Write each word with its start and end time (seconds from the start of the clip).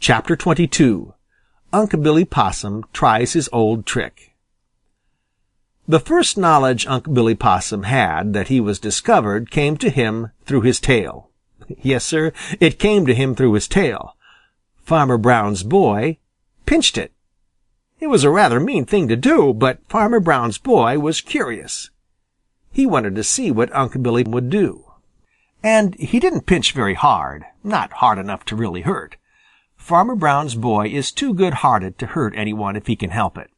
CHAPTER 0.00 0.38
XXII 0.38 1.08
UNC' 1.72 2.02
BILLY 2.02 2.24
POSSUM 2.24 2.84
TRIES 2.92 3.32
HIS 3.32 3.48
OLD 3.52 3.84
TRICK 3.84 4.32
The 5.88 5.98
first 5.98 6.38
knowledge 6.38 6.86
Unc' 6.86 7.12
Billy 7.12 7.34
Possum 7.34 7.82
had 7.82 8.32
that 8.32 8.46
he 8.46 8.60
was 8.60 8.78
discovered 8.78 9.50
came 9.50 9.76
to 9.78 9.90
him 9.90 10.30
through 10.44 10.60
his 10.60 10.78
tail. 10.78 11.30
Yes, 11.82 12.04
Sir, 12.04 12.32
it 12.60 12.78
came 12.78 13.06
to 13.06 13.14
him 13.14 13.34
through 13.34 13.54
his 13.54 13.66
tail. 13.66 14.14
Farmer 14.76 15.18
Brown's 15.18 15.64
boy 15.64 16.18
pinched 16.64 16.96
it. 16.96 17.12
It 17.98 18.06
was 18.06 18.22
a 18.22 18.30
rather 18.30 18.60
mean 18.60 18.84
thing 18.84 19.08
to 19.08 19.16
do, 19.16 19.52
but 19.52 19.80
Farmer 19.88 20.20
Brown's 20.20 20.58
boy 20.58 21.00
was 21.00 21.20
curious. 21.20 21.90
He 22.70 22.86
wanted 22.86 23.16
to 23.16 23.24
see 23.24 23.50
what 23.50 23.74
Unc' 23.74 24.00
Billy 24.00 24.22
would 24.22 24.48
do. 24.48 24.92
And 25.60 25.96
he 25.96 26.20
didn't 26.20 26.46
pinch 26.46 26.70
very 26.70 26.94
hard, 26.94 27.46
not 27.64 27.94
hard 27.94 28.18
enough 28.18 28.44
to 28.44 28.56
really 28.56 28.82
hurt. 28.82 29.16
Farmer 29.78 30.14
Brown's 30.14 30.54
boy 30.54 30.88
is 30.88 31.10
too 31.10 31.32
good-hearted 31.32 31.98
to 31.98 32.06
hurt 32.08 32.34
any 32.36 32.52
one 32.52 32.76
if 32.76 32.88
he 32.88 32.96
can 32.96 33.08
help 33.08 33.38
it. 33.38 33.50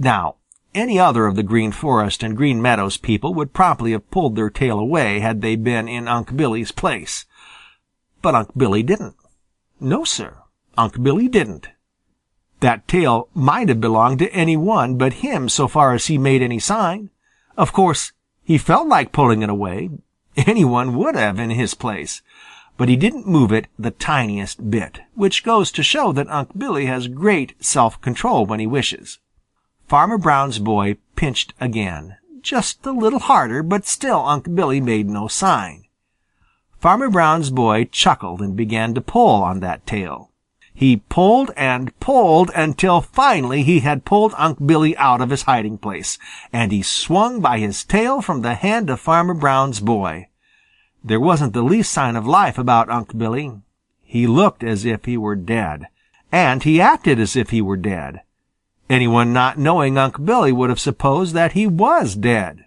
Now, 0.00 0.34
any 0.74 0.98
other 0.98 1.26
of 1.26 1.36
the 1.36 1.44
Green 1.44 1.70
Forest 1.70 2.24
and 2.24 2.36
Green 2.36 2.60
Meadows 2.60 2.96
people 2.96 3.32
would 3.34 3.52
promptly 3.52 3.92
have 3.92 4.10
pulled 4.10 4.34
their 4.34 4.50
tail 4.50 4.80
away 4.80 5.20
had 5.20 5.42
they 5.42 5.54
been 5.54 5.86
in 5.86 6.08
Unc' 6.08 6.36
Billy's 6.36 6.72
place. 6.72 7.24
But 8.20 8.34
Unc' 8.34 8.58
Billy 8.58 8.82
didn't. 8.82 9.14
No, 9.78 10.02
Sir, 10.02 10.38
Unc' 10.76 11.00
Billy 11.02 11.28
didn't. 11.28 11.68
That 12.60 12.88
tail 12.88 13.28
might 13.32 13.68
have 13.68 13.80
belonged 13.80 14.18
to 14.20 14.32
any 14.32 14.56
one 14.56 14.96
but 14.96 15.22
him 15.24 15.48
so 15.48 15.68
far 15.68 15.94
as 15.94 16.06
he 16.06 16.18
made 16.18 16.42
any 16.42 16.58
sign. 16.58 17.10
Of 17.56 17.72
course, 17.72 18.12
he 18.42 18.58
felt 18.58 18.88
like 18.88 19.12
pulling 19.12 19.42
it 19.42 19.50
away. 19.50 19.90
Any 20.36 20.64
one 20.64 20.96
would 20.96 21.14
have 21.14 21.38
in 21.38 21.50
his 21.50 21.74
place 21.74 22.22
but 22.76 22.88
he 22.88 22.96
didn't 22.96 23.26
move 23.26 23.52
it 23.52 23.66
the 23.78 23.90
tiniest 23.90 24.70
bit, 24.70 25.00
which 25.14 25.44
goes 25.44 25.72
to 25.72 25.82
show 25.82 26.12
that 26.12 26.28
Unc' 26.28 26.58
Billy 26.58 26.86
has 26.86 27.08
great 27.08 27.54
self-control 27.64 28.46
when 28.46 28.60
he 28.60 28.66
wishes. 28.66 29.18
Farmer 29.88 30.18
Brown's 30.18 30.58
boy 30.58 30.96
pinched 31.14 31.54
again, 31.60 32.16
just 32.42 32.84
a 32.84 32.92
little 32.92 33.20
harder, 33.20 33.62
but 33.62 33.86
still 33.86 34.26
Unc' 34.26 34.54
Billy 34.54 34.80
made 34.80 35.08
no 35.08 35.28
sign. 35.28 35.84
Farmer 36.78 37.08
Brown's 37.08 37.50
boy 37.50 37.84
chuckled 37.90 38.40
and 38.40 38.56
began 38.56 38.94
to 38.94 39.00
pull 39.00 39.42
on 39.42 39.60
that 39.60 39.86
tail. 39.86 40.30
He 40.74 40.98
pulled 40.98 41.52
and 41.56 41.98
pulled 42.00 42.50
until 42.54 43.00
finally 43.00 43.62
he 43.62 43.80
had 43.80 44.04
pulled 44.04 44.34
Unc' 44.36 44.66
Billy 44.66 44.94
out 44.98 45.22
of 45.22 45.30
his 45.30 45.42
hiding 45.42 45.78
place, 45.78 46.18
and 46.52 46.70
he 46.70 46.82
swung 46.82 47.40
by 47.40 47.58
his 47.58 47.82
tail 47.82 48.20
from 48.20 48.42
the 48.42 48.54
hand 48.54 48.90
of 48.90 49.00
Farmer 49.00 49.32
Brown's 49.32 49.80
boy. 49.80 50.28
There 51.06 51.20
wasn't 51.20 51.52
the 51.52 51.62
least 51.62 51.92
sign 51.92 52.16
of 52.16 52.26
life 52.26 52.58
about 52.58 52.90
Unc' 52.90 53.16
Billy. 53.16 53.52
He 54.02 54.26
looked 54.26 54.64
as 54.64 54.84
if 54.84 55.04
he 55.04 55.16
were 55.16 55.36
dead, 55.36 55.86
and 56.32 56.64
he 56.64 56.80
acted 56.80 57.20
as 57.20 57.36
if 57.36 57.50
he 57.50 57.62
were 57.62 57.76
dead. 57.76 58.22
Any 58.90 59.06
one 59.06 59.32
not 59.32 59.56
knowing 59.56 59.96
Unc' 59.96 60.24
Billy 60.24 60.50
would 60.50 60.68
have 60.68 60.80
supposed 60.80 61.32
that 61.32 61.52
he 61.52 61.64
was 61.64 62.16
dead. 62.16 62.64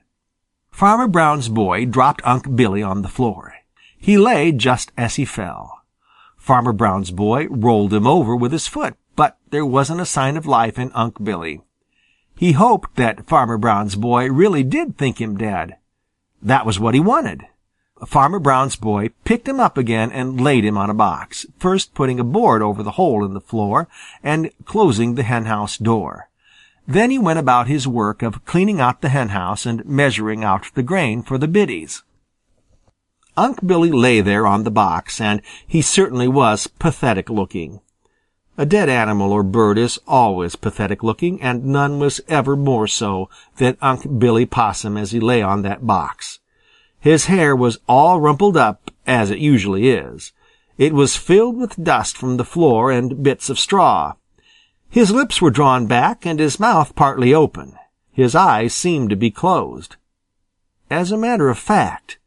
Farmer 0.71 1.09
Brown's 1.09 1.49
boy 1.49 1.83
dropped 1.83 2.21
Unc' 2.23 2.55
Billy 2.55 2.81
on 2.81 3.01
the 3.01 3.09
floor. 3.09 3.55
He 3.97 4.17
lay 4.17 4.53
just 4.53 4.93
as 4.97 5.15
he 5.15 5.25
fell. 5.25 5.81
Farmer 6.37 6.71
Brown's 6.71 7.11
boy 7.11 7.47
rolled 7.49 7.93
him 7.93 8.07
over 8.07 8.37
with 8.37 8.53
his 8.53 8.67
foot, 8.67 8.95
but 9.17 9.37
there 9.49 9.65
wasn't 9.65 9.99
a 9.99 10.05
sign 10.05 10.37
of 10.37 10.45
life 10.45 10.79
in 10.79 10.93
Unc' 10.93 11.21
Billy. 11.21 11.59
He 12.37 12.53
hoped 12.53 12.95
that 12.95 13.27
Farmer 13.27 13.57
Brown's 13.57 13.95
boy 13.95 14.29
really 14.29 14.63
did 14.63 14.97
think 14.97 15.19
him 15.19 15.35
dead. 15.37 15.75
That 16.41 16.65
was 16.65 16.79
what 16.79 16.93
he 16.93 17.01
wanted. 17.01 17.45
Farmer 18.05 18.39
Brown's 18.39 18.75
boy 18.75 19.09
picked 19.23 19.47
him 19.47 19.59
up 19.59 19.78
again 19.78 20.11
and 20.11 20.39
laid 20.39 20.64
him 20.64 20.78
on 20.78 20.89
a 20.89 20.94
box, 20.94 21.45
first 21.59 21.94
putting 21.94 22.19
a 22.19 22.23
board 22.23 22.61
over 22.61 22.81
the 22.81 22.91
hole 22.91 23.25
in 23.25 23.33
the 23.33 23.41
floor 23.41 23.88
and 24.23 24.52
closing 24.66 25.16
the 25.16 25.23
henhouse 25.23 25.78
door. 25.78 26.30
Then 26.88 27.11
he 27.11 27.19
went 27.19 27.39
about 27.39 27.67
his 27.67 27.88
work 27.88 28.22
of 28.22 28.45
cleaning 28.45 28.81
out 28.81 29.02
the 29.02 29.09
henhouse 29.09 29.66
and 29.66 29.86
measuring 29.86 30.44
out 30.44 30.73
the 30.73 30.81
grain 30.81 31.22
for 31.22 31.38
the 31.38 31.47
biddies. 31.47 32.03
Unc' 33.38 33.66
Billy 33.66 33.91
lay 33.91 34.22
there 34.22 34.47
on 34.47 34.63
the 34.63 34.72
box, 34.72 35.22
and 35.22 35.41
he 35.68 35.81
certainly 35.81 36.28
was 36.28 36.68
pathetic 36.68 37.29
looking. 37.29 37.79
A 38.57 38.66
dead 38.66 38.90
animal 38.90 39.31
or 39.31 39.44
bird 39.44 39.78
is 39.78 40.00
always 40.07 40.56
pathetic 40.56 41.03
looking, 41.03 41.41
and 41.41 41.63
none 41.63 42.00
was 42.00 42.19
ever 42.28 42.56
more 42.57 42.88
so 42.88 43.29
than 43.57 43.78
Unc' 43.81 44.19
Billy 44.19 44.46
Possum 44.46 44.97
as 44.97 45.12
he 45.12 45.19
lay 45.19 45.41
on 45.41 45.62
that 45.62 45.85
box. 45.85 46.38
His 46.99 47.25
hair 47.25 47.55
was 47.55 47.79
all 47.87 48.19
rumpled 48.19 48.57
up, 48.57 48.91
as 49.07 49.31
it 49.31 49.39
usually 49.39 49.89
is. 49.89 50.33
It 50.77 50.93
was 50.93 51.15
filled 51.15 51.57
with 51.57 51.83
dust 51.83 52.17
from 52.17 52.37
the 52.37 52.45
floor 52.45 52.91
and 52.91 53.23
bits 53.23 53.49
of 53.49 53.59
straw. 53.59 54.13
His 54.89 55.11
lips 55.11 55.41
were 55.41 55.51
drawn 55.51 55.87
back 55.87 56.25
and 56.25 56.39
his 56.39 56.59
mouth 56.59 56.95
partly 56.95 57.33
open. 57.33 57.75
His 58.11 58.35
eyes 58.35 58.73
seemed 58.73 59.09
to 59.11 59.15
be 59.15 59.31
closed. 59.31 59.95
As 60.89 61.11
a 61.11 61.17
matter 61.17 61.49
of 61.49 61.59
fact, 61.59 62.17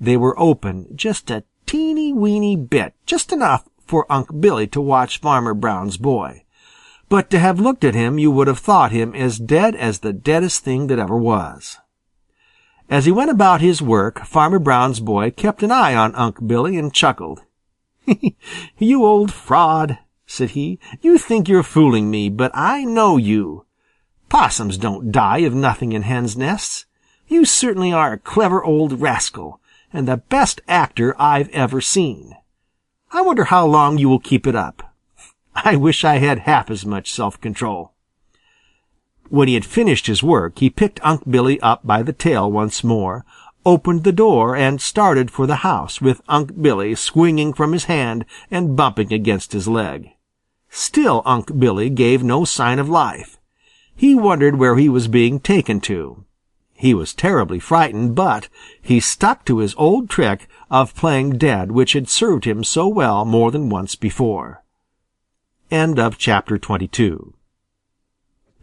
they 0.00 0.16
were 0.16 0.38
open 0.38 0.88
just 0.94 1.30
a 1.30 1.44
teeny 1.66 2.12
weeny 2.12 2.56
bit, 2.56 2.94
just 3.06 3.32
enough 3.32 3.68
for 3.84 4.10
Unc' 4.10 4.40
Billy 4.40 4.66
to 4.68 4.80
watch 4.80 5.20
Farmer 5.20 5.54
Brown's 5.54 5.96
boy. 5.96 6.44
But 7.08 7.28
to 7.30 7.38
have 7.38 7.60
looked 7.60 7.84
at 7.84 7.94
him 7.94 8.18
you 8.18 8.30
would 8.30 8.46
have 8.46 8.58
thought 8.58 8.92
him 8.92 9.14
as 9.14 9.38
dead 9.38 9.74
as 9.74 9.98
the 9.98 10.12
deadest 10.12 10.64
thing 10.64 10.86
that 10.86 10.98
ever 10.98 11.16
was. 11.16 11.78
As 12.92 13.06
he 13.06 13.10
went 13.10 13.30
about 13.30 13.62
his 13.62 13.80
work, 13.80 14.22
Farmer 14.26 14.58
Brown's 14.58 15.00
boy 15.00 15.30
kept 15.30 15.62
an 15.62 15.70
eye 15.70 15.94
on 15.94 16.14
Unc' 16.14 16.46
Billy 16.46 16.76
and 16.76 16.92
chuckled. 16.92 17.40
"You 18.76 19.02
old 19.02 19.32
fraud," 19.32 19.98
said 20.26 20.50
he. 20.50 20.78
"You 21.00 21.16
think 21.16 21.48
you're 21.48 21.62
fooling 21.62 22.10
me, 22.10 22.28
but 22.28 22.50
I 22.52 22.84
know 22.84 23.16
you. 23.16 23.64
Possums 24.28 24.76
don't 24.76 25.10
die 25.10 25.38
of 25.38 25.54
nothing 25.54 25.92
in 25.92 26.02
hens' 26.02 26.36
nests. 26.36 26.84
You 27.28 27.46
certainly 27.46 27.94
are 27.94 28.12
a 28.12 28.18
clever 28.18 28.62
old 28.62 29.00
rascal, 29.00 29.58
and 29.90 30.06
the 30.06 30.18
best 30.18 30.60
actor 30.68 31.16
I've 31.18 31.48
ever 31.48 31.80
seen. 31.80 32.36
I 33.10 33.22
wonder 33.22 33.44
how 33.44 33.64
long 33.64 33.96
you 33.96 34.10
will 34.10 34.20
keep 34.20 34.46
it 34.46 34.54
up. 34.54 34.94
I 35.54 35.76
wish 35.76 36.04
I 36.04 36.18
had 36.18 36.40
half 36.40 36.70
as 36.70 36.84
much 36.84 37.10
self-control." 37.10 37.94
When 39.32 39.48
he 39.48 39.54
had 39.54 39.64
finished 39.64 40.08
his 40.08 40.22
work, 40.22 40.58
he 40.58 40.68
picked 40.68 41.00
Unc' 41.02 41.22
Billy 41.26 41.58
up 41.62 41.86
by 41.86 42.02
the 42.02 42.12
tail 42.12 42.52
once 42.52 42.84
more, 42.84 43.24
opened 43.64 44.04
the 44.04 44.12
door, 44.12 44.54
and 44.54 44.78
started 44.78 45.30
for 45.30 45.46
the 45.46 45.64
house 45.64 46.02
with 46.02 46.20
Unc' 46.28 46.60
Billy 46.60 46.94
swinging 46.94 47.54
from 47.54 47.72
his 47.72 47.84
hand 47.84 48.26
and 48.50 48.76
bumping 48.76 49.10
against 49.10 49.54
his 49.54 49.66
leg. 49.66 50.10
Still 50.68 51.22
Unc' 51.24 51.58
Billy 51.58 51.88
gave 51.88 52.22
no 52.22 52.44
sign 52.44 52.78
of 52.78 52.90
life. 52.90 53.38
He 53.96 54.14
wondered 54.14 54.56
where 54.56 54.76
he 54.76 54.90
was 54.90 55.08
being 55.08 55.40
taken 55.40 55.80
to. 55.80 56.26
He 56.74 56.92
was 56.92 57.14
terribly 57.14 57.58
frightened, 57.58 58.14
but 58.14 58.50
he 58.82 59.00
stuck 59.00 59.46
to 59.46 59.60
his 59.60 59.74
old 59.78 60.10
trick 60.10 60.46
of 60.70 60.94
playing 60.94 61.38
dead 61.38 61.72
which 61.72 61.94
had 61.94 62.10
served 62.10 62.44
him 62.44 62.62
so 62.62 62.86
well 62.86 63.24
more 63.24 63.50
than 63.50 63.70
once 63.70 63.94
before. 63.94 64.62
End 65.70 65.98
of 65.98 66.18
chapter 66.18 66.58
22 66.58 67.32